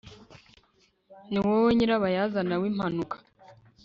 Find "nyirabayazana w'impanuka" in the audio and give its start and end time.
1.77-3.15